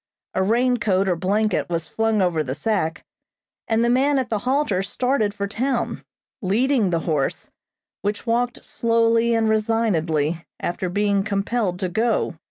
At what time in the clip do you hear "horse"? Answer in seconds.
7.01-7.51